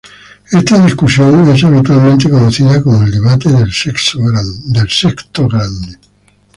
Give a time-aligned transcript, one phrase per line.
[0.51, 4.17] Esta discusión es habitualmente conocida como el debate del sexto
[5.47, 5.95] grande.